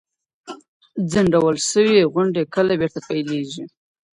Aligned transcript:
ځنډول 1.11 1.55
سوي 1.71 1.99
غونډي 2.13 2.43
کله 2.55 2.71
بیرته 2.79 2.99
پیلیږي؟ 3.07 3.63